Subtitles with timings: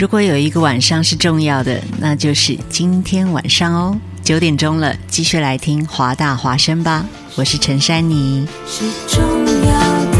[0.00, 3.94] 如果有一个晚上是重要的，那就是今天晚上哦，
[4.24, 7.04] 九点钟了，继续来听华大华声吧。
[7.36, 8.48] 我是陈珊妮。
[8.66, 10.18] 是重要的，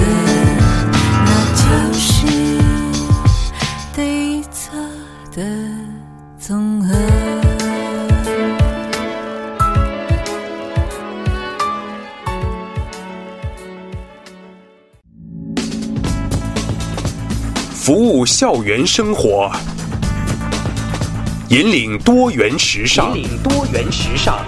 [1.24, 2.26] 那就是
[3.96, 4.78] 对错
[5.34, 5.42] 的
[6.38, 6.94] 总和。
[17.72, 19.50] 服务校园生活，
[21.50, 23.12] 引领多元时尚。
[23.18, 24.46] 引领多元时尚。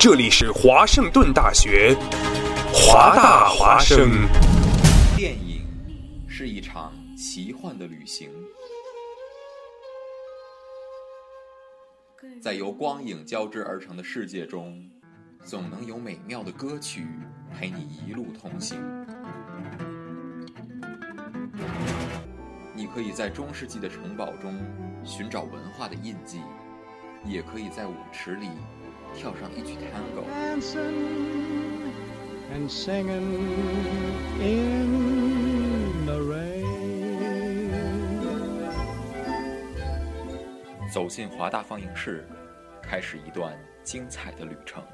[0.00, 1.96] 这里是华盛顿大学，
[2.72, 4.10] 华大华生。
[5.16, 5.64] 电影
[6.26, 8.28] 是一场奇幻的旅行，
[12.42, 14.84] 在由光影交织而成的世界中，
[15.44, 17.06] 总能有美妙的歌曲
[17.56, 18.76] 陪你一路同行。
[22.94, 24.54] 可以在中世纪的城堡中
[25.02, 26.42] 寻找文化的印记，
[27.24, 28.48] 也可以在舞池里
[29.14, 30.24] 跳上一曲 tango。
[30.30, 30.92] dancing
[32.52, 33.40] and singing
[34.40, 36.62] in the rain.
[40.92, 42.28] 走进华大放映室，
[42.82, 44.84] 开始一段精彩的旅程。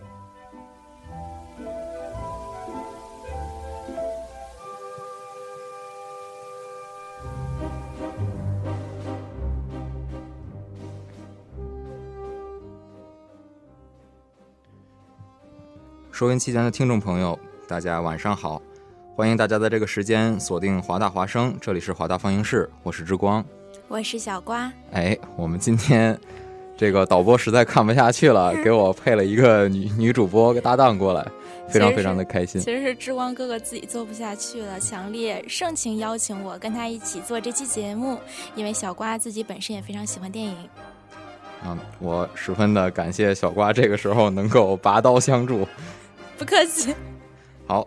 [16.19, 17.39] 收音机前的听众朋友，
[17.69, 18.61] 大家晚上好！
[19.15, 23.45] 欢迎大家在这个时间锁定华大华声，这里是华大放映室，我是之光。
[23.87, 26.19] 我是小瓜，哎，我们今天
[26.77, 31.25] 这个导播实在看不下去了， 给我配了一个女女主播搭档过来，
[31.69, 32.75] 非常非常的开心其。
[32.75, 38.19] 实是之光哥哥自己做不下去了，强烈盛情邀请我跟他一起做这期节目，
[38.57, 40.57] 因为小瓜自己本身也非常喜欢电影。
[41.65, 45.65] 嗯，我十分的感谢小瓜这个时候能够拔刀相助。
[46.39, 46.95] 不客气，
[47.67, 47.85] 好，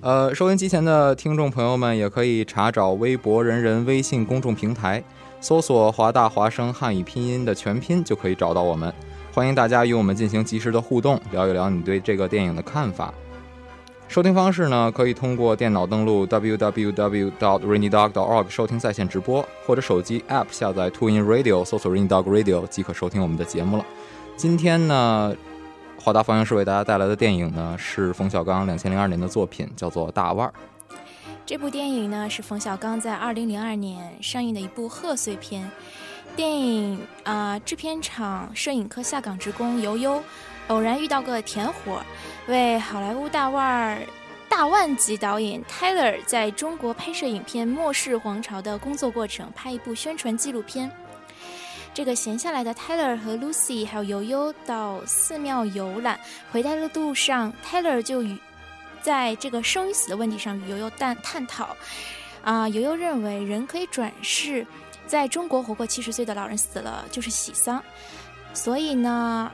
[0.00, 5.00] 呃，收音机前的听众朋友们也可以查找微博人人微信公众平台，
[5.40, 8.92] 搜索“华大华声汉语拼音”的全拼就可以找到我们。
[9.32, 13.14] 欢迎大家与我们进行及时的互动，聊一聊你对这个电影的看法。
[14.08, 23.86] 收听方式呢，可以通过电脑登录 www.rainydog.org 收听在线直播，或者手机 App 下载 TuneIn Radio 搜索 Rainy Dog Radio 即可收听我们的节目了。
[24.36, 25.32] 今天呢，
[26.04, 30.52] 华大放映室为大家带来的电影呢是冯小刚两千零二年的作品，叫做《大腕儿》。
[31.46, 35.70] 这部电影呢是冯小刚在二零零二年上映的一部贺岁片。
[36.34, 40.20] 电影啊、制片厂摄影科下岗职工尤优，
[40.66, 42.02] 偶然遇到个甜活，
[42.48, 43.98] 为好莱坞大腕儿。
[44.48, 50.90] 大腕级导演 Tyler 在中国拍摄影片《末世皇朝》的工作过程，拍一部宣传纪录片。
[51.94, 56.18] 这个闲下来的 Tyler 和 Lucy 还有悠悠到寺庙游览，
[56.50, 58.38] 回来的路上，Tyler 就与
[59.02, 61.76] 在这个生与死的问题上与悠悠探探讨。
[62.42, 64.66] 啊、悠悠认为人可以转世，
[65.06, 67.82] 在中国活过七十岁的老人死了就是喜丧，
[68.54, 69.50] 所以呢。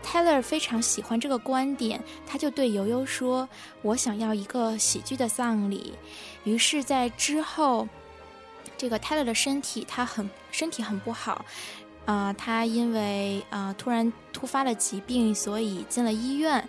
[0.00, 3.46] Tyler 非常喜欢这个观点，他就对悠悠说
[3.82, 5.92] ：“我想要一个喜剧的葬礼。”
[6.44, 7.86] 于是，在之后，
[8.78, 11.44] 这个泰勒的身体他很身体很不好，
[12.06, 16.66] 啊、他因为啊、突然突发了疾病，所以进了医院。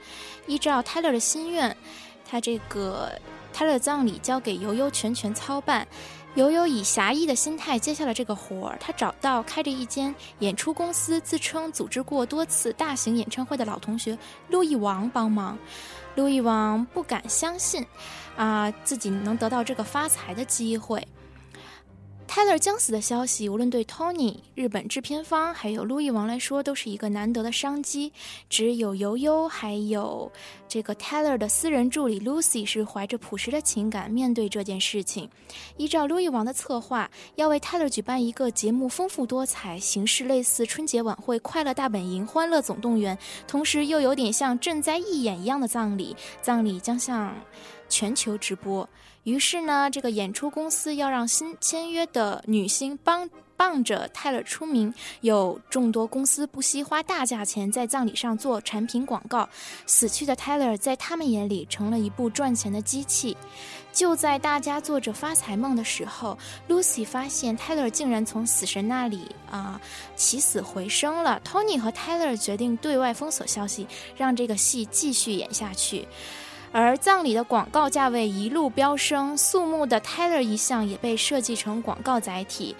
[0.48, 1.78] 依照泰勒的心愿，
[2.28, 3.12] 他这个
[3.54, 5.88] 泰勒的葬礼交给悠悠全权操办。
[6.36, 14.18] 悠悠以侠义的心态接下了这个活儿，他找到开着一间演出公司、自称组织过多次大型演唱会的老同学
[14.50, 15.58] 路易王帮忙。
[16.16, 17.86] 路易王不敢相信，
[18.36, 21.06] 啊、自己能得到这个发财的机会。
[22.30, 28.14] Tyler 将死的消息，无论对 Tony、日本制片方还有路易王来说，都是一个难得的商机。
[28.48, 30.32] 只有悠悠还有
[30.68, 35.28] 这个 Tyler 的私人助理 Lucy 是怀着朴实的情感面对这件事情。
[35.76, 43.18] 依照路易王的策划，要为 Tyler 举办一个节目丰富多彩、形式类似春节晚会、快乐大本营、欢乐总动员，
[43.48, 46.16] 同时又有点像赈灾义演一样的葬礼。
[46.44, 47.36] 葬礼将向
[47.90, 48.88] 全球直播。
[49.30, 54.92] 于是呢，这个演出公司要让新签约的女星帮帮着泰勒出名，
[55.22, 59.48] 有众多公司不惜花大价钱在葬礼上做产品广告。
[59.86, 63.38] 死去的泰勒在他们眼里成了一部赚钱的机器。
[63.92, 66.38] 就在大家做着发财梦的时候
[66.68, 69.80] ，Lucy 发现 Tyler 竟然从死神那里啊、
[70.16, 71.40] 起死回生了。
[71.46, 73.86] Tony 和 Tyler 决定对外封锁消息，
[74.16, 76.08] 让这个戏继续演下去。
[76.72, 82.76] 而葬礼的广告价位一路飙升，肃穆的 Tyler 遗像也被设计成广告载体。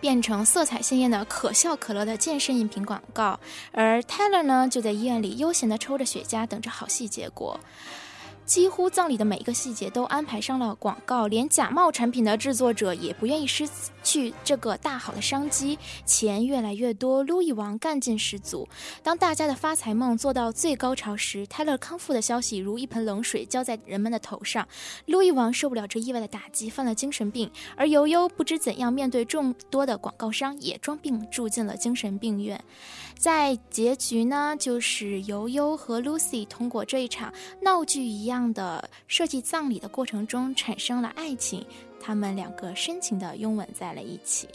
[0.00, 3.38] 变成色彩鲜艳的可笑可乐的健身饮品广告，
[3.70, 7.60] 而 Tyler 呢就在医院里悠闲地抽着雪茄，等着好戏结果。
[8.52, 13.66] 几乎葬礼的每一个细节都安排上了广告，连假冒产品的制作者也不愿意失
[14.02, 15.78] 去这个大好的商机。
[16.04, 18.68] 钱越来越多，路易王干劲十足。
[19.02, 24.68] 当大家的发财梦做到最高潮时，泰勒康复的消息如一盆冷水浇在人们的头上。
[25.06, 32.62] 路易王受不了这意外的打击，犯了精神病，而尤尤不知怎样面对众多的广告商，也装病住进了精神病院。
[33.22, 41.64] 在结局呢，就是尤尤和 Lucy 通过这一场闹剧一样的设计葬礼的过程中产生了爱情，
[42.00, 44.48] 他们两个深情的拥吻在了一起。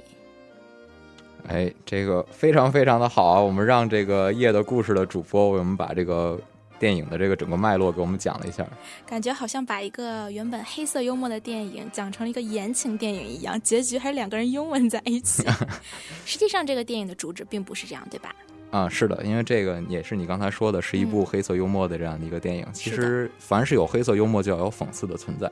[1.48, 3.42] 哎，这个非常非常的好啊！
[3.42, 6.38] 我们让这个夜的故事的主播为我们把这个
[6.78, 8.68] 电影的这个整个脉络给我们讲了一下。
[9.06, 15.46] 感觉好像把一个原本黑色幽默的电影讲成了一个言情电影一样，结局还是两个人拥吻在一起。
[16.26, 18.36] 实际上，这个电影的主旨并不是这样，对吧？
[18.70, 22.66] 啊，是的，因为这个也是你刚才说的，是一部黑色幽默的这样的一个电影。
[22.74, 25.52] 其实，凡是有黑色幽默，就要有讽刺的存在。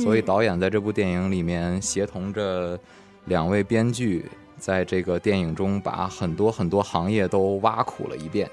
[0.00, 2.78] 所以，导演在这部电影里面协同着
[3.26, 4.24] 两位编剧，
[4.58, 8.50] 在这个电影中把很多很多行业都挖苦了一遍。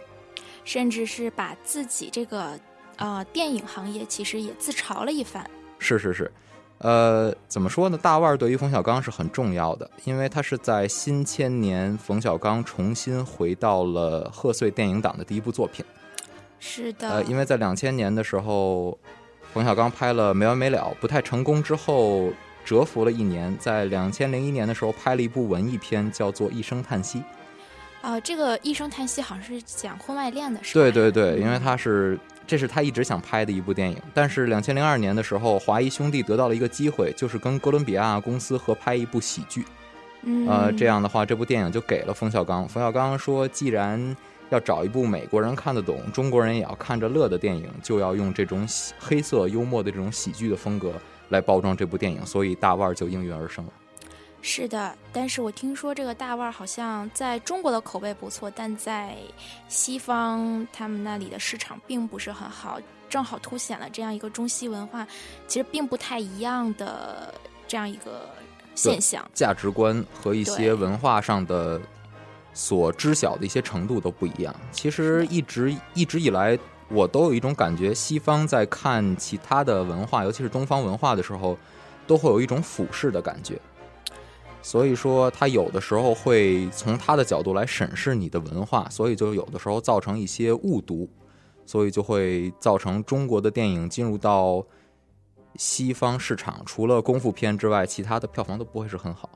[0.63, 2.57] 甚至是把自己这个
[2.97, 5.49] 呃电影行业其实也自嘲了一番。
[5.77, 6.31] 是是是，
[6.85, 7.97] 呃，怎么说呢？
[7.99, 15.83] 大腕儿对于冯小刚是很重要的，因为他是在新千年冯小刚重新回到了贺岁电影档的第一部作品。
[16.59, 18.95] 是的，呃，因为在两千年的时候，
[19.51, 22.29] 冯小刚拍了《没完没了》，不太成功之后
[22.63, 27.17] 蛰伏了一年，在两千零一年的时候拍了一部文艺片，叫做《一声叹息》。
[28.05, 30.83] 啊、这个一声叹息好像是讲婚外恋的，是吧？
[30.83, 32.15] 对对对，因为他是
[32.45, 39.65] 这是他一直想拍的一部电影，但是两千零二年的时候，华谊兄弟得到了一个机会，就是跟哥伦比亚公司合拍一部喜剧。
[40.21, 42.67] 嗯，呃，这样的话，这部电影就给了冯小刚。
[42.67, 44.15] 冯小刚说，既然
[44.51, 50.93] 要找一部美国人看得懂、中国人也要看着乐的电影，就要用这种喜黑色幽默的这种喜剧的风格
[51.29, 53.71] 来包装这部电影，所以大腕儿就应运而生了。
[54.47, 59.15] 是的，但是我听说这个大腕儿好像在中国的口碑不错，但在
[59.67, 65.05] 西方他们那里的市场并不是很好，正好凸显了这样一个中西文化
[65.47, 67.33] 其实并不太一样的
[67.67, 68.29] 这样一个
[68.75, 69.27] 现象。
[69.33, 71.81] 价值观和一些文化上的
[72.53, 74.55] 所知晓的一些程度都不一样。
[74.71, 76.57] 其实一直一直以来，
[76.89, 81.57] 我都有一种感觉，西方在看其他的文化，尤其是东方文化的时候，
[82.05, 83.59] 都会有一种俯视的感觉。
[84.65, 91.07] 所以说，他有的时候会从他的角度来审视你的文化，所以就有的时候造成一些误读，
[91.67, 94.65] 所以就会造成中国的电影进入到
[95.55, 99.29] 西方市场，除了功夫片之外，其他的票房都不会是很好。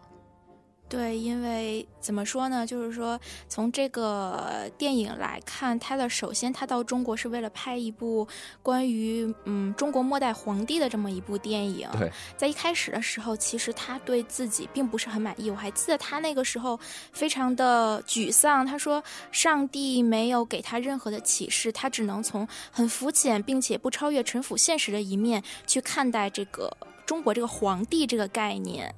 [0.90, 2.66] 对，因为怎么说呢？
[2.66, 8.28] 就是说，从这个电影来看，泰勒首先他到中国是为了拍一部
[8.64, 11.88] 关于嗯中国末代皇帝的这么一部电影。
[11.92, 15.52] 对，在一开始的时候，其实他对自己并不是很满意。
[15.52, 16.80] 我还记得他那个时候
[17.14, 26.76] 非常的沮丧，他说上帝没有给他任何的启示，他只能从很肤浅并且不超越陈腐现实的一面去看待这个
[27.06, 28.92] 中国这个皇帝这个概念。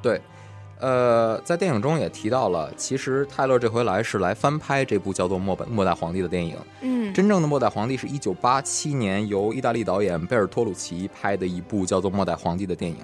[0.00, 0.20] 对，
[0.80, 6.56] 呃，在电影中也提到了，其实泰勒这回来是来翻拍这部叫做《末本末代皇帝》的电影。
[6.82, 12.98] 嗯，真正的末代皇帝是一九八七年由意大利导演贝尔托鲁奇拍的一部叫做《末代皇帝》的电影。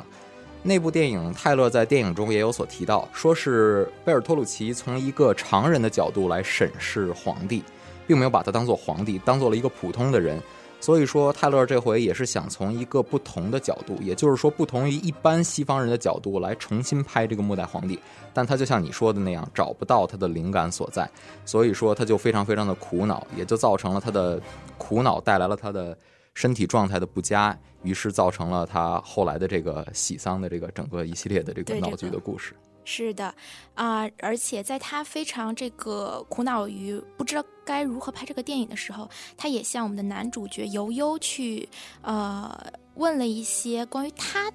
[0.63, 7.65] 那部电影，泰勒在电影中也有所提到，说是贝尔托鲁奇从一个常人的角度来审视皇帝，
[8.07, 10.39] 并没有把他当做皇帝，当做了一个普通的人。
[10.81, 17.99] 所以说，泰勒这回也是想从一个不同的角度，也就是说，不同于一般西方人的角度来重新拍这个末代皇帝。
[18.33, 21.09] 但他就像你说的那样，找不到他的灵感所在，
[21.45, 24.41] 所以说他就非常非常的苦恼，也就造成了他的
[24.79, 25.97] 苦恼带来了他的
[26.33, 32.55] 身体状态的不佳，于是造成了他后来的这个喜丧的这个整个一系列的这个闹剧的故事。
[32.93, 33.33] 是的，
[33.75, 41.69] 啊、而且在他非常这个苦恼于不知道该如何拍这个电影的时候，他也向我们的男主角尤优去
[42.03, 44.51] 呃问了一些关于他。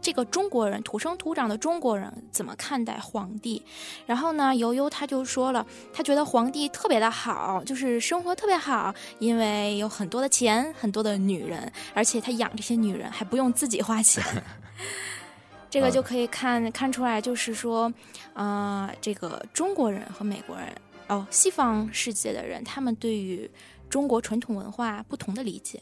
[0.00, 3.62] 这个中国人土生土长的中国人怎么看待皇帝？
[4.04, 14.22] 然后呢，尤优他就说了，他觉得皇帝特别的好，就是生活特别好，因为有很多的钱，很多的女人，而且他养这些女人还不用自己花钱。
[15.74, 17.92] 这个就可以看看出来，就是说，
[18.32, 20.72] 啊、这个中国人和美国人，
[21.08, 23.50] 哦，西方世界的人，他们对于
[23.90, 25.80] 中国传统文化不同的理解。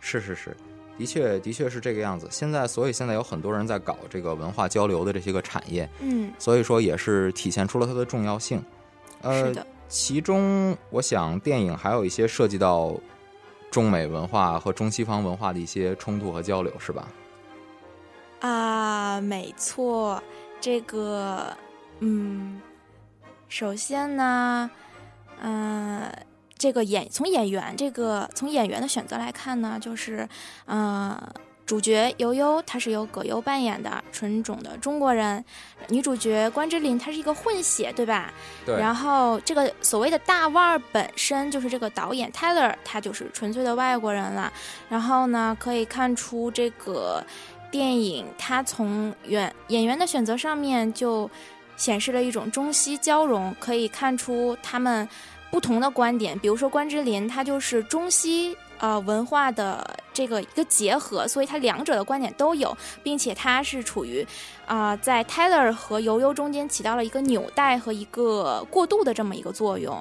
[0.00, 0.56] 是是是，
[0.98, 2.26] 的确，的确是这个样子。
[2.32, 8.60] 现在，所以现在有很多人在搞这个文化交流的这些个产业，嗯，所以说也是体现出了它的重要性。
[9.22, 12.92] 呃是，的，其中我想电影还有一些涉及到
[13.70, 17.06] 中美文化和中西方文化的一些冲突和交流，是吧？
[18.40, 20.22] 啊，没错，
[20.60, 21.56] 这个，
[21.98, 22.60] 嗯，
[23.48, 24.70] 首先呢，
[25.42, 26.08] 嗯、
[26.56, 30.28] 这个演从演员这个从演员的选择来看呢，就是，
[30.66, 31.20] 呃，
[31.66, 35.42] 主角悠悠她是由葛优扮演的，纯种的中国人；
[35.88, 38.32] 女主角关之琳她是一个混血，对吧？
[38.64, 44.52] 对然后这个所谓的大腕儿本身就是这个导演 Tyler，他就是纯粹的外国人了。
[44.88, 47.22] 然后呢，可以看出这个
[47.70, 51.30] 电影它从演演员的选择上面就
[51.76, 55.08] 显示了一种中西交融，可以看出他们
[55.50, 56.38] 不同的观点。
[56.38, 58.56] 比如说关之琳，她就是中西。
[58.80, 64.24] 呃，文化的这个一个结合，所以他两者的观点都有，并且他是处于
[64.66, 70.00] 啊、在 Tyler 和悠悠中间起到了一个纽带和一个过渡的这么一个作用，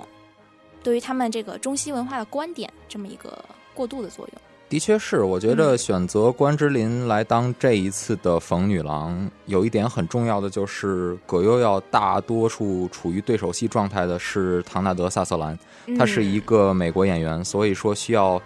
[0.84, 3.44] 对于他们这个中西文化的观点这么一个
[3.74, 4.42] 过渡的作用。
[4.70, 15.58] 的确是，我觉得选择关之琳来当这一次的冯女郎，有一点很重要的就是葛优要大多数处于对手戏状态的是唐纳德·萨瑟兰，
[15.98, 18.42] 他是一嗯个美国演员，所以说需要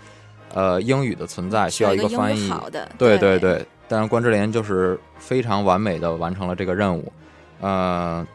[0.53, 2.49] 呃英语的存在，需要一个翻译。
[2.49, 3.39] 好的，对对。
[3.39, 7.11] 对对，但是关之琳就是非常完美的完成了这个任务。
[7.61, 8.25] 呃，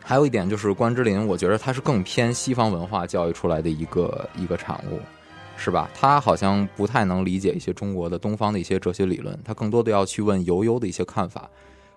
[0.00, 5.00] 还有一点就是关之琳，我觉得她是更偏西方文化教育出来的一个一个产物，
[5.56, 5.90] 是吧？
[5.94, 11.50] 他好像不太能理解一些中国的东方的一些哲学理论，他更多的要去问悠悠的一些看法，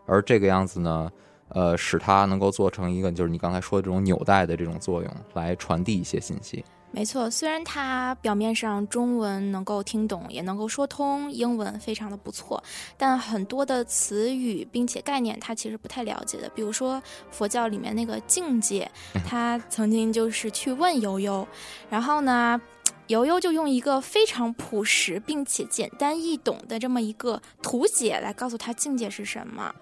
[0.05, 1.11] 而这个样子呢。
[1.49, 6.61] 呃，使他能够做成一个，就是你刚才说的这种纽带的这种作用，来传递一些信息。
[6.91, 12.61] 没错，虽然他表面上中文能够听懂，也能够说通，英文非常的不错，
[12.97, 16.49] 但很多的词语并且概念他其实不太了解的。
[16.49, 18.89] 比如说佛教里面那个境界，
[19.25, 21.47] 他曾经就是去问悠悠，
[21.89, 22.59] 然后呢，
[23.07, 29.73] 悠悠就用一个非常朴实并且简单易懂的这么一个图解来告诉他境界是什么。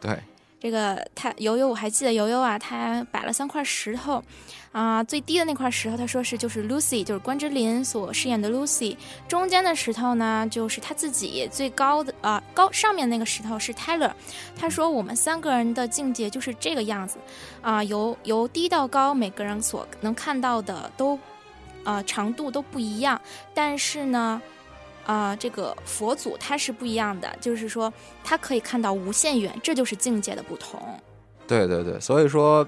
[0.00, 0.18] 对，
[0.58, 4.22] 这个他悠悠，我还记得悠悠啊，他摆了三块石头，
[4.72, 8.96] 啊、最低的那块石头他说是就是 Lucy，就是关之琳所饰演的 Lucy，
[9.28, 14.10] 中间的石头呢就是他自己，最高的啊、高上面那个石头是 Tyler，
[14.56, 17.18] 他说我们三个人的境界就是这个样子，
[17.60, 21.18] 啊、由由低到高，每个人所能看到的都，
[21.84, 23.20] 啊、长度都不一样，
[23.54, 24.40] 但是呢。
[25.04, 30.80] 啊、这个佛祖他是不一样的，就是说他可以看到无限远，这就是境界的不同。
[31.44, 32.64] 对对对，所以说，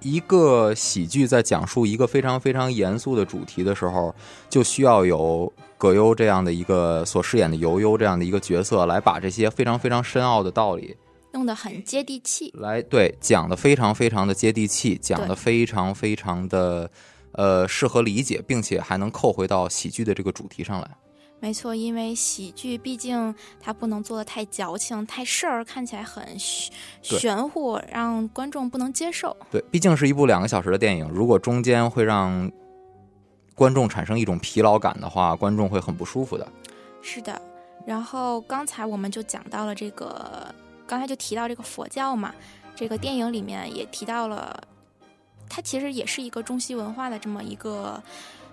[0.00, 4.12] 一个喜剧在讲述一个非常非常严肃的主题的时候，
[4.48, 10.96] 就需要有葛优这样的一个所饰演的尤优这样的一个角色，来把这些非常非常深奥的道理，
[11.32, 12.52] 弄得很接地气。
[12.58, 16.90] 来对讲的非常非常的接地气，讲的非常非常的
[17.40, 20.90] 呃适合理解，并且还能扣回到喜剧的这个主题上来。
[21.42, 26.70] 没错，因为喜剧毕竟它不能做的太矫情、太事儿，看起来很玄
[27.00, 29.34] 玄乎，让观众不能接受。
[29.50, 32.52] 对，毕竟是一部两个小时的电影，如果中间会让
[33.54, 36.46] 观众产生一种疲劳感的话，观众会很不舒服的。
[37.00, 37.40] 是的，
[37.86, 40.54] 然后刚才我们就讲到了这个，
[40.86, 42.34] 刚才就提到这个佛教嘛，
[42.76, 44.62] 这个电影里面也提到了，
[45.50, 48.02] 它其实也是一个中西文化的这么一个，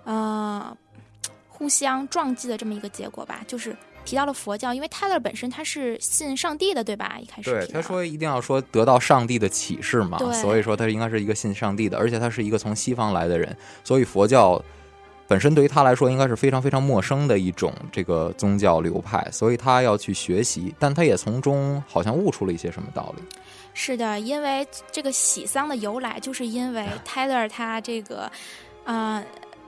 [0.03, 0.75] 呃，
[1.47, 3.73] 互相撞击的这么一个结果吧，就是。
[4.05, 7.17] 提到了佛教，因为泰勒本身他是信上帝的，对吧？
[7.21, 14.63] 一开始对，他说一定要说得到上帝的启示嘛，所以说他应该是一个信上帝的，而且他是一个从西方来的人，所以佛教
[15.27, 23.23] 本身对于他来说应该是非常非常陌生的一种这个宗教流派，所以他要去学习，但他也从中好像悟出了一些什么道理。
[23.79, 28.29] 是的，因为这个喜丧的由来，就是因为 Tyler 他这个，
[28.85, 29.23] 呃，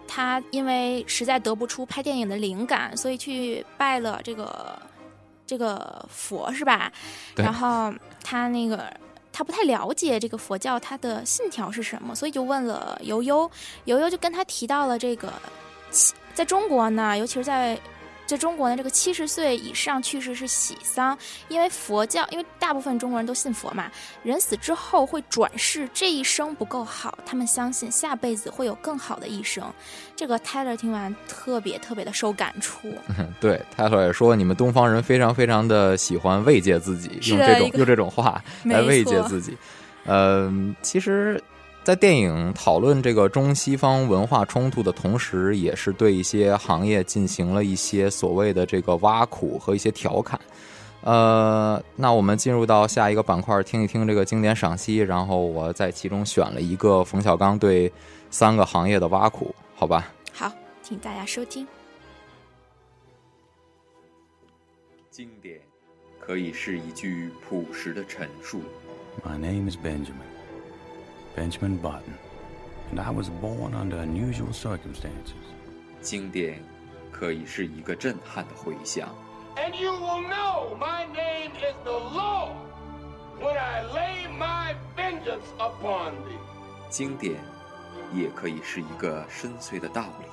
[0.08, 4.82] 他因为实在得不出拍电影的灵感，所以去拜了这个
[5.46, 6.92] 这个佛，是吧？
[7.36, 8.92] 对然后他那个
[9.32, 13.50] 他不太了解这个佛教它的信条是什么，所以就问了悠悠，
[13.86, 15.32] 悠悠就跟他提到了这个，
[16.34, 17.80] 在中国呢，尤其是在。
[18.30, 21.18] 在中国呢，这个七十岁以上去世是喜丧，
[21.48, 29.64] 因为佛教，因为大部分中国人都信佛嘛，人死之后会转世，这一生不够好，他们相信下辈子会有更好的一生。
[30.16, 32.94] 这个 Tyler 听完特别特别的受感触，
[33.42, 39.58] 对，泰勒也说你们东方人非常非常的喜欢慰藉自己，用这种用这种话 来慰藉自己。
[40.06, 41.42] 嗯，其实
[41.84, 50.40] 在电影讨论这个中西方文化冲突的同时，也是对一些行业进行了一些所谓的这个挖苦和一些调侃。
[51.02, 57.92] 呃，那我们进入到下一个板块，听一听这个经典赏析，然后我在其中选了一个冯小刚对
[58.30, 60.12] 三个行业的挖苦，好吧？
[60.32, 60.52] 好，
[60.84, 61.66] 请大家收听。
[65.10, 65.60] 经典
[66.20, 68.62] 可以是一句朴实的陈述
[69.26, 70.39] ，My name is Benjamin.
[71.37, 72.15] Benjamin Button.
[72.91, 75.35] And I was born under unusual circumstances.
[76.01, 76.63] 经典
[77.11, 79.09] 可以是一个震撼的回响，
[79.57, 82.53] And you will know my name is the Lord
[83.41, 86.39] when I lay my vengeance upon thee.
[86.91, 87.41] 经典
[88.13, 90.27] 也可以是一个深邃的道理。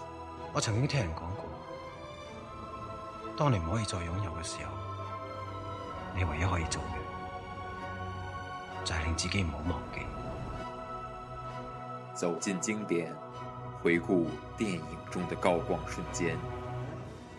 [0.53, 1.45] 我曾经听人讲过，
[3.37, 4.71] 当你唔可以再拥有嘅时候，
[6.15, 6.97] 你唯一可以做嘅
[8.83, 10.01] 就系令自己唔好忘记。
[12.16, 13.14] 走进经典，
[13.82, 14.80] 回顾电影
[15.10, 16.34] 中的高光瞬间。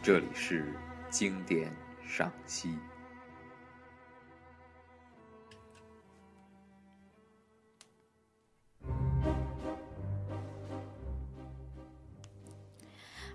[0.03, 0.71] 这里是
[1.09, 1.75] 经典
[2.07, 2.77] 赏析。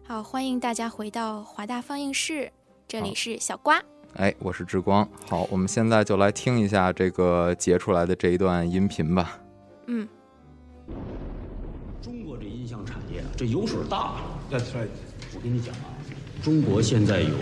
[0.04, 2.52] 好，欢迎大家回到华大放映室，
[2.86, 3.82] 这里是小瓜。
[4.14, 5.08] 哎，我是志光。
[5.28, 9.40] 好，我们现在就来听一下这个截出来的这一段音频吧。
[9.88, 10.06] 嗯，
[13.42, 14.12] 这油水大。
[14.52, 14.86] That's right.
[15.34, 15.90] 我跟你讲啊，
[16.44, 17.34] 中国现在有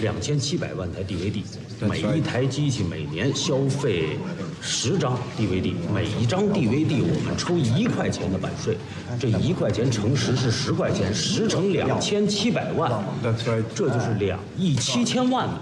[0.00, 1.42] 两千七百万台 DVD，
[1.86, 4.16] 每.一台机器每年消费
[4.62, 8.78] 十张 DVD，每一张 DVD 我们抽一块钱的版税，
[9.20, 12.90] 这一块钱乘十是十块钱，十乘两千七百万
[13.22, 13.62] ，That's right.
[13.74, 15.60] 这就是两亿七千万呢。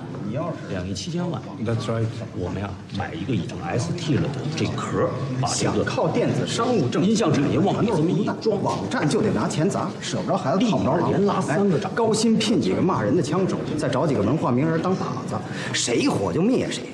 [0.70, 2.04] 两亿七千万，That's right.
[2.36, 5.08] 我们呀买一个已经 ST 了的这壳，
[5.40, 14.98] 把这个靠电子商务挣音像产业往里这么一装，网站就得拿钱砸，舍不着孩子立套不着狼，连拉三个哎掌高薪聘几个骂人的枪手，再找几个文化名人当靶
[15.28, 15.36] 子，
[15.72, 16.84] 谁火就灭谁。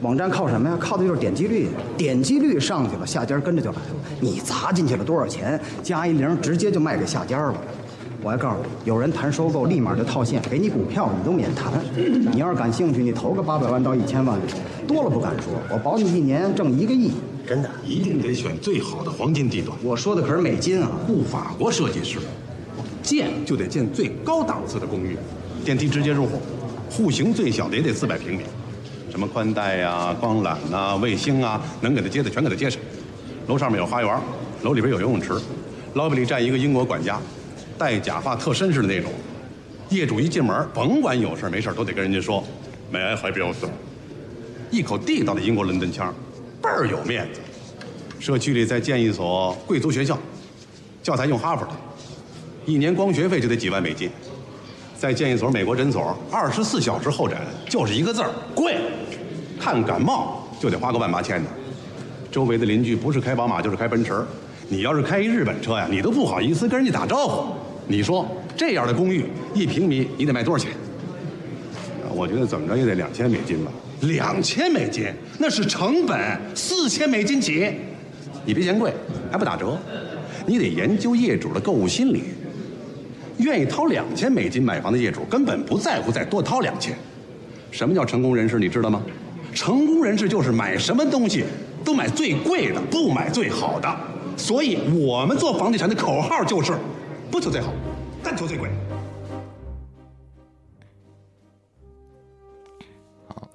[0.00, 0.76] 网站靠什么呀？
[0.80, 3.82] 靠的就是点击率，点击率上去了，下家跟着就来了。
[4.20, 7.54] 你砸进去了多少钱，加一零，直接就卖给下家了。
[8.20, 11.72] 我还告诉你，有人谈收购，立马就套现，给你股票，你都免谈。
[12.32, 14.36] 你要是感兴趣，你投个八百万到一千万，
[14.88, 17.12] 多了不敢说，我保你一年挣一个亿。
[17.46, 19.76] 真的，一定得选最好的黄金地段。
[19.82, 20.90] 我说的可是美金啊！
[21.06, 22.18] 雇法国设计师，
[23.02, 25.16] 建就得建最高档次的公寓，
[25.64, 26.40] 电梯直接入户，
[26.90, 28.42] 户型最小的也得四百平米，
[29.10, 32.80] 什么宽带呀、光缆呐、卫星啊，能给他接的全给他接上。
[33.46, 34.20] 楼上面有花园，
[34.62, 35.32] 楼里边有游泳池
[35.94, 37.18] ，lobby 里站一个英国管家，
[37.78, 39.12] 戴假发特绅士的那种。
[39.88, 42.44] 业主一进门，甭管有事没事都得跟人家说
[42.92, 43.54] ，May I help you？
[44.70, 46.14] 一口地道的英国伦敦腔，
[46.60, 47.40] 倍儿有面子。
[48.20, 50.18] 社区里再建一所贵族学校，
[51.02, 51.70] 教材用哈佛的，
[52.66, 54.10] 一年光学费就得几万美金。
[54.98, 57.38] 再建一所美国诊所，二十四小时候诊，
[57.68, 58.76] 就是一个字儿贵。
[59.58, 61.48] 看感冒就得花个万八千的。
[62.30, 64.22] 周围的邻居不是开宝马就是开奔驰，
[64.68, 67.54] 你要是开一日本车呀，你都不好意思跟人家打招呼。
[67.88, 69.24] 你说这样的公寓
[69.54, 70.70] 一平米你得卖多少钱？
[72.14, 73.72] 我觉得怎么着也得两千美金吧。
[74.02, 75.06] 两千美金
[75.38, 76.16] 那是成本，
[76.54, 77.72] 四千美金起。
[78.44, 78.92] 你别嫌贵，
[79.30, 79.78] 还不打折。
[80.46, 82.24] 你得研究业主的购物心理。
[83.38, 86.94] 愿意掏两千美金买房的业主根本不在乎再多掏两千。
[87.70, 88.58] 什么叫成功人士？
[88.58, 89.00] 你知道吗？
[89.54, 91.44] 成功人士就是买什么东西
[91.84, 93.96] 都买最贵的，不买最好的。
[94.36, 96.72] 所以我们做房地产的口号就是：
[97.30, 97.72] 不求最好，
[98.22, 98.70] 但求最贵。
[103.28, 103.48] 好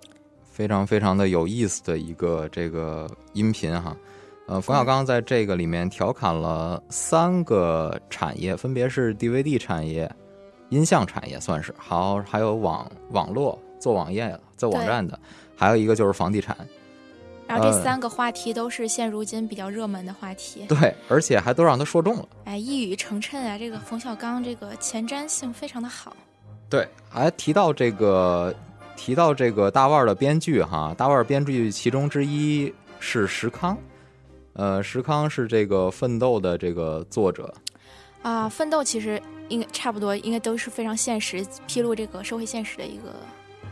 [0.44, 3.96] 非常非常的有意思的一个这个音频哈。
[4.46, 10.10] 呃，冯小刚在这个里面调侃了三个产业，分别是 DVD 产业、
[10.70, 15.18] 音像产业，算是好，还有网网络做网页、做网站的，
[15.56, 16.56] 还有一个就是房地产。
[17.48, 20.66] 然后这呃三个话题都是现如今比较热门的话题。
[20.68, 22.28] 对，而且还都让他说中了。
[22.46, 23.58] 哎，一语成谶啊！
[23.58, 26.16] 这个冯小刚这个前瞻性非常的好。
[26.70, 28.54] 对，还提到这个
[28.96, 33.78] 提到这个大腕儿的编剧哈，大腕儿编剧其中之一是石康，
[34.54, 37.54] 呃，石康是这个《奋斗》的这个作者，
[38.22, 43.12] 啊，奋斗其实应该差不多，应该都是非常现实，披露这个社会现实的一个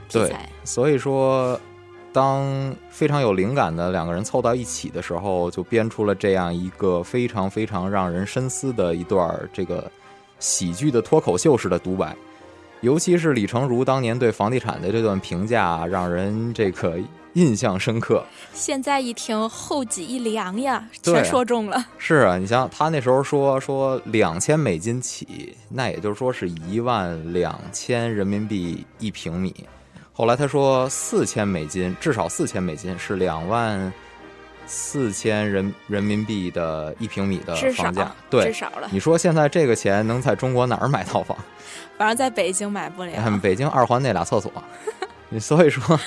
[0.07, 1.59] 题对材。，所以说，
[2.13, 9.89] 当非常有灵感的两个人凑到一起的时候，就编出了这样一个非常非常让人深思的一段儿这个
[10.39, 12.15] 喜剧的脱口秀式的独白。
[12.81, 16.99] 尤其是李成儒当年对房地产的这段评价，让人这个
[17.33, 18.25] 印象深刻。
[18.53, 21.85] 现在一听后脊一凉呀，全说中了。
[21.99, 29.53] 是啊，你想他那时候说说两千美金起，那也就是说是一万两千人民币一平米。
[30.21, 33.91] 后来他说四千美金，至少四千美金是两万
[34.67, 38.13] 四千人人民币的一平米的房价。
[38.29, 41.35] 对，至少了你说现在这个钱能在中国哪儿买套房？
[41.97, 43.11] 反正在北京买不了。
[43.25, 44.53] 嗯，北京二环那俩厕所。
[45.27, 45.99] 你所以说，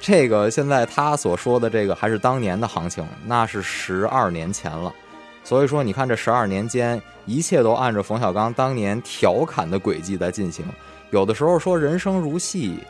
[0.00, 4.92] 这个现在他所说的这个还是当年的行情，那是十二年前了。
[5.44, 10.66] 所以说，你看这十二年间，一切都按照冯小刚当年调侃的轨迹在进行。
[11.12, 12.80] 有的时候说人生如戏，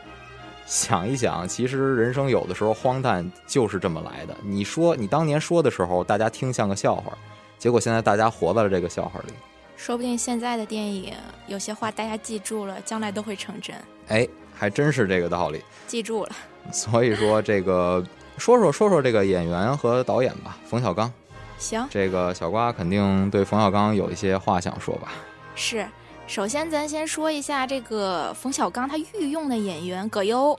[0.65, 4.35] 想一想，其实人生有的时候荒诞就是这么来的。
[4.41, 7.17] 你说你当年说的时候，大家听像个笑话，
[7.57, 9.33] 结果现在大家活在了这个笑话里。
[9.75, 11.13] 说不定现在的电影
[11.47, 13.75] 有些话大家记住了，将来都会成真。
[14.07, 15.61] 哎，还真是这个道理。
[15.87, 16.31] 记住了，
[16.71, 18.05] 所以说，这个
[18.37, 21.11] 说说说说这个演员和导演吧，冯小刚。
[21.57, 25.11] 行，这个小瓜肯定对冯小刚有一些话想说吧？
[25.55, 25.85] 是。
[26.31, 30.57] 首先，咱先说一下这个冯小刚他御用的演员葛优。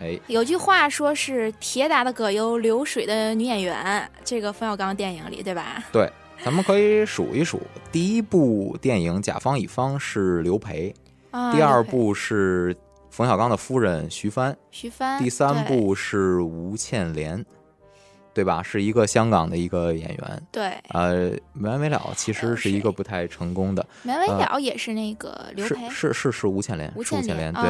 [0.00, 4.10] 哎，有句话说是“铁打的葛优，流水的女演员”。
[4.24, 5.84] 这个冯小刚电影里，对吧？
[5.92, 6.10] 对，
[6.44, 7.62] 咱们可以数一数。
[7.92, 10.92] 第一部电影《甲方乙方》是刘培，
[11.30, 12.76] 啊第二部是
[13.08, 17.46] 冯小刚的夫人徐帆，徐帆第三部是吴倩莲，
[18.34, 18.60] 对吧？
[18.62, 20.42] 是一个香港的一个演员。
[20.50, 23.86] 对，呃，没完没了，其实是一个不太成功的。
[24.02, 27.62] 没完没了也是那个刘培，是是是是吴倩莲，吴倩莲对。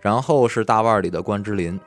[0.00, 1.78] 然后是大腕儿里的关之琳，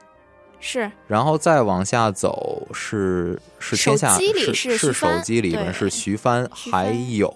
[0.59, 7.33] 是然后再往下走是是天下是是是手机里面是徐帆，还有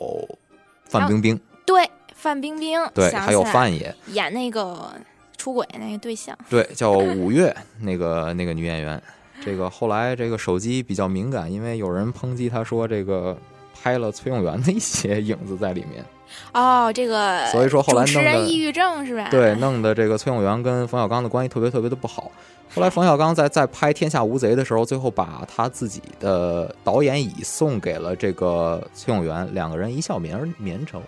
[0.86, 4.94] 范冰冰，对范冰冰，对，还有范爷，演那个
[5.38, 9.02] 出轨那个对象，对，叫 五月那个那个女演员。
[9.44, 13.38] 这个后来这个手机比较敏感，因为有人抨击他说这个
[13.82, 16.04] 拍了崔永元的一些影子在里面。
[16.54, 19.28] 哦，这个所以说后来弄得人抑郁症是吧？
[19.30, 22.32] 对，弄得这个崔永元跟冯小刚的关系特别特别的不好。
[22.74, 31.00] 后来冯小刚在在拍《天下无贼》的时候，最后把他自己的导演椅送给了这个崔永元，两个人一笑泯泯仇，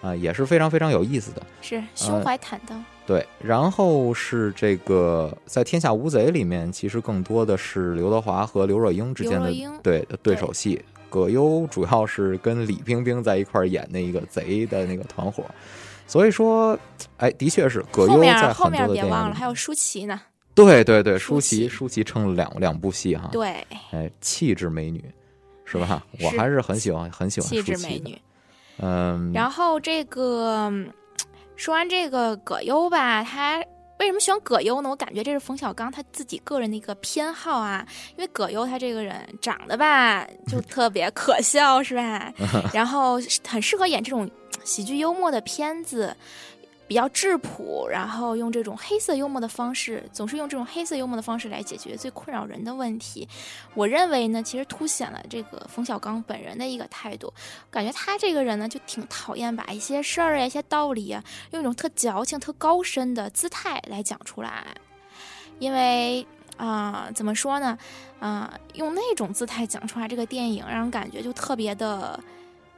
[0.00, 1.40] 啊、也是非常非常有意思的。
[1.62, 2.84] 是胸怀坦荡。
[3.10, 10.80] 对，然后是这个在《天下无贼》里面，其实更多的是刘德华和刘若英之间的对对手戏。
[11.08, 15.44] 葛优主要是跟李冰冰在一块儿演那个贼的那个团伙，
[16.06, 16.78] 所以说，
[17.16, 20.20] 哎，的确是葛优在后很多的电影面别忘了，还有舒淇呢。
[20.54, 25.04] 对对对，舒舒淇淇舒淇撑了两两部戏哈，对，哎，气质美女
[25.64, 26.06] 是吧？
[26.22, 28.16] 我还是很喜欢很喜欢气质美女。
[28.78, 30.88] 嗯，然后这个嗯
[31.60, 33.62] 说完这个葛优吧，他
[33.98, 34.88] 为什么喜欢葛优呢？
[34.88, 42.32] 我感觉这是冯小刚他自己个人的一个偏好啊，因为葛优他这个人长得吧就特别可笑，是吧？
[42.72, 44.26] 然后很适合演这种
[44.64, 46.16] 喜剧幽默的片子。
[46.90, 53.28] 比较质朴，然后用这种黑色幽默的方式，总是用这种黑色幽默的方式来解决最困扰人的问题。
[53.74, 57.32] 我认为呢，其实凸显了这个冯小刚本人的一个态度。
[57.70, 61.22] 感觉他这个人呢，就挺讨厌把一些事儿啊、一些道理啊，
[61.52, 64.66] 用一种特矫情、特高深的姿态来讲出来。
[65.60, 66.26] 因为
[66.56, 67.78] 啊、怎么说呢？
[68.18, 72.18] 啊、用那种姿态讲出来这个电影，让人感觉就特别的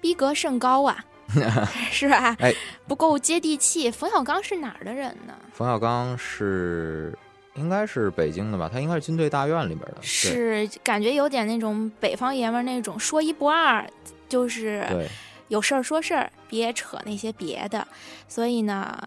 [0.02, 1.02] 逼格甚高啊。
[1.90, 2.36] 是吧？
[2.40, 2.54] 哎，
[2.86, 3.90] 不够接地气。
[3.90, 5.34] 冯小刚是哪儿的人呢？
[5.52, 7.16] 冯小刚是
[7.54, 8.68] 应该是北京的吧？
[8.72, 13.86] 他应该是军队大院里边的，是感觉有点那种北方爷们儿那种说一不二，
[14.28, 15.08] 就是对
[15.48, 17.86] 有事儿说事儿，别扯那些别的。
[18.26, 18.98] 所以呢，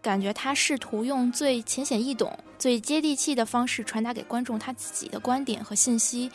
[0.00, 6.30] 感觉他试图用最浅显易懂、最接地气的方式传达给观众他自己的观点和信息，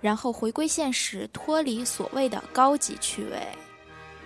[0.00, 3.38] 然后回归现实，脱离所谓的高级趣味。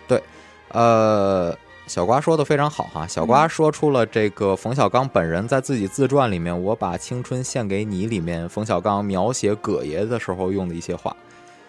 [0.07, 0.23] 对，
[0.71, 3.07] 呃，小瓜说的非常好哈。
[3.07, 11.17] 小瓜嗯说出了这个冯小刚本人在自己自传里面《我把青春献给你》里面，冯小刚描写葛爷的时候用的一些话。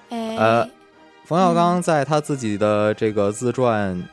[0.09, 0.69] 哎，呃，
[1.23, 3.95] 冯小刚在他自己的这个自传《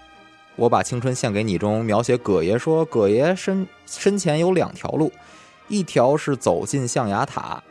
[0.55, 5.11] 我把青春献给你》中描写葛爷说，葛爷身身前有两条路，
[5.69, 7.63] 一条是走进象牙塔，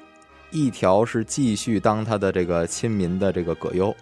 [0.51, 3.95] 一条是继续当他的这个亲民的这个葛优。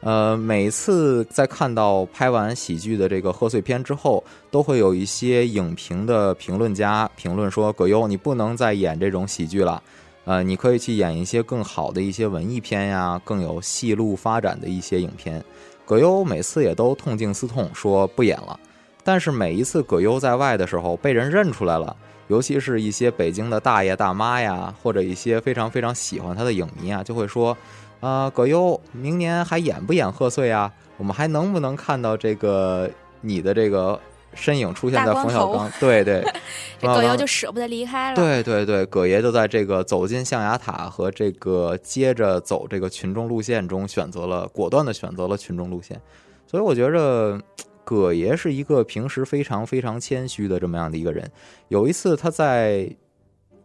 [0.00, 9.82] 呃，每次在看到拍完喜剧的这个贺岁片之后，都会有一些影评的评论家评论说：“葛优，你不能再演这种喜剧了，
[10.24, 15.44] 呃，你可以去演一些更好的一些文艺片呀，更有戏路发展的一些影片。”
[15.84, 18.60] 葛优每次也都痛定思痛，说不演了。
[19.02, 27.56] 但是每一次葛优在外的时候被人认出来了，尤其是一些北京的大爷大妈呀，或者一些非常非常喜欢他的影迷啊，就会说，
[28.00, 30.72] 啊，葛优明年还演不演贺岁啊？
[30.96, 33.98] 我们还能不能看到这个你的这个
[34.34, 35.70] 身影出现在冯小刚？
[35.80, 36.24] 对对，
[36.78, 38.16] 这葛优就舍不得离开了。
[38.16, 46.00] 对对对，葛爷就在这个走进象牙塔和这个接着走这个群众路线中，选择了果断的选择了群众路线。
[46.46, 47.40] 所以我觉着，
[47.84, 51.28] 葛爷是一个平时非常非常谦虚的这么样的一个人。
[51.68, 52.88] 有一次他在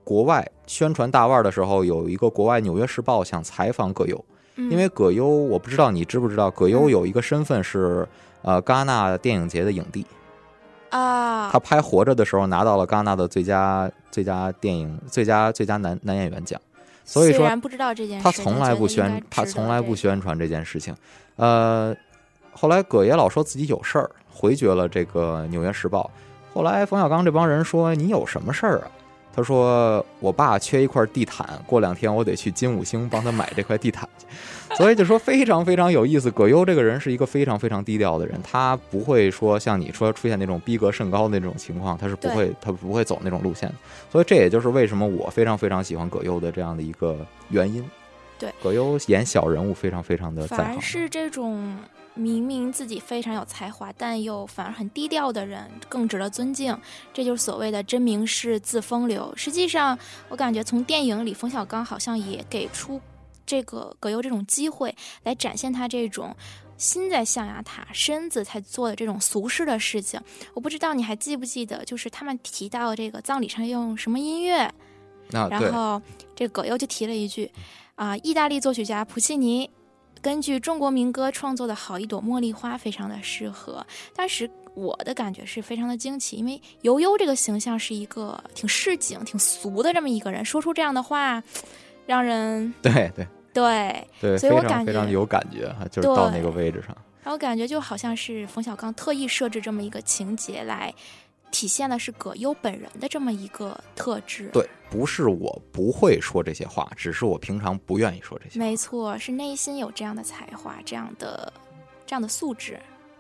[0.03, 8.07] 国外宣传大腕的时候，有一个国外《纽约时报》想采访葛优，因为葛优我不知道你知不知道，葛优有一个身份是
[8.41, 10.05] 呃戛纳电影节的影帝。
[10.89, 16.61] 啊，他拍《活着》的时候拿到了戛纳的最佳最佳电影最佳最佳男男演员奖，
[17.03, 20.95] 所以说虽然不知道这件事，他从来不宣他从来不宣传这件事情。
[21.37, 21.95] 呃，
[22.51, 26.11] 后来葛爷老说自己有事儿，回绝了这个《纽约时报》。
[26.55, 28.91] 后来冯小刚这帮人说：“你有什么事儿啊？”
[29.35, 34.25] 他说：“我爸缺一块地毯，过两天我得去金五星帮他买这块地毯去。”
[34.77, 36.31] 所以就说非常非常有意思。
[36.31, 43.71] 葛优这个人是一个非常非常低调的人，他不会说像你说出现那种逼格甚高的那种情况，他是不会他不会走那种路线。
[44.11, 47.17] 所以这也就是为什么我非常非常喜欢葛优的这样的一个
[47.49, 47.83] 原因。
[48.39, 50.65] 对，葛优演小人物非常非常的在行。
[50.65, 51.77] 反而是这种
[52.15, 56.77] 明明自己非常有才华，但又反而很低调的人更值得尊敬。
[57.13, 59.33] 这就是所谓的真名士自风流。
[59.35, 59.97] 实际上，
[60.29, 63.01] 我感觉从电影里，冯小刚好像也给出
[63.45, 66.35] 这个葛优这种机会，来展现他这种
[66.77, 70.19] 心在象牙塔，身子才做的这种俗世的事情。
[70.53, 74.59] 我不知道你还记不记得，就是他们提到这个葬礼上用什么音乐，
[75.31, 76.01] 啊、然后
[76.35, 77.51] 这葛优就提了一句。
[77.95, 79.69] 啊，意大利作曲家普契尼
[80.23, 83.85] 根据中国民歌创作的好一朵茉莉花，非常的适合。
[84.15, 91.43] 当时我的感觉是非常的惊奇，因为尤悠这个形象是一个挺市井、挺俗的这么一个人，说出这样的话，
[92.05, 96.95] 让人对对对对，所以我感觉非常有感觉哈，就是到那个位置上。
[97.21, 100.93] 然后感觉就好像是冯小刚特意设置这么一个情节来。
[101.53, 104.49] 体现的是葛优本人的这么一个特质。
[104.51, 108.57] 对，不是我不会说这些话，只是我平常不愿意说这些。
[108.59, 111.53] 没错，是内心有这样的才华，这样的
[112.07, 112.79] 这样的素质。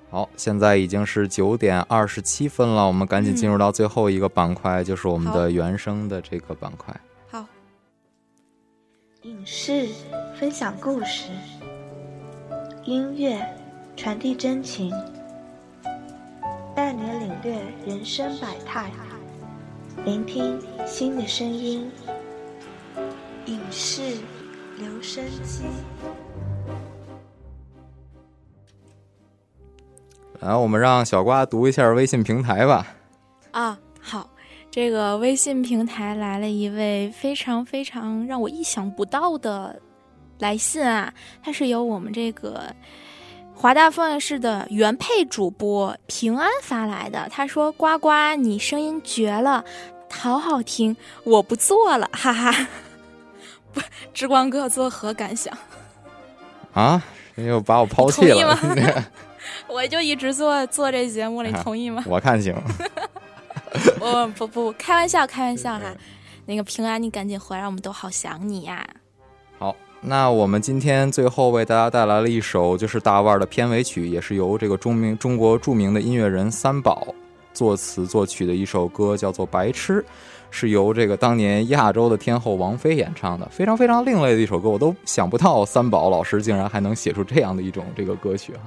[0.09, 6.99] 好，现在已经是九点二十七分了，我们赶紧进入到最后一个板块，嗯、就是我们的原声的这个板块。
[7.29, 7.45] 好，
[9.21, 9.87] 影视
[10.39, 11.29] 分享故事，
[12.83, 13.39] 音乐
[13.95, 14.91] 传递真情。
[16.75, 18.89] 带你领略人生百态，
[20.05, 21.89] 聆听新的声音。
[23.45, 24.01] 影视
[24.79, 25.65] 留声机。
[30.39, 32.87] 来，我们让小瓜读一下微信平台吧。
[33.51, 34.27] 啊，好，
[34.71, 39.79] 这个微信平台来了一位非常非常让我意想不到的
[40.39, 42.73] 来信啊，它是由我们这个。
[43.63, 49.63] 华大放映室的原配主播平安发来的，他说：“呱呱，你声音绝了，
[50.11, 52.67] 好好听，我不做了，哈哈。
[53.71, 53.79] ”不，
[54.13, 55.57] 之光哥作何感想？
[56.73, 57.01] 啊，
[57.35, 58.59] 你又把我抛弃了？
[59.69, 62.03] 我就一直做做这节目了，你同意吗？
[62.05, 62.53] 我看行。
[64.01, 65.85] 我不不开玩笑，开玩笑哈。
[66.45, 68.85] 那个平安，你赶紧回来，我们都好想你呀。
[69.57, 69.73] 好。
[70.05, 77.07] 那我们今天最后为大家带来了一首就是大腕的片尾曲，也是由这个中名中国著名的音乐人三宝
[77.53, 80.01] 作词作曲的一首歌，叫做《白痴》，
[80.51, 88.61] 是由这个当年亚洲的天后王菲演唱的，非常非常另类的一首歌，我都想不到三宝老师竟然还能写出这样的一种这个歌曲哈。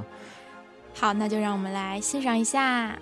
[0.94, 2.96] 好，那就让我们来欣赏一下。